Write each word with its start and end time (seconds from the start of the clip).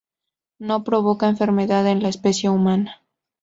No 0.57 0.83
provoca 0.83 1.29
enfermedad 1.29 1.85
en 1.87 2.01
la 2.01 2.09
especie 2.09 2.49
humana. 2.49 3.01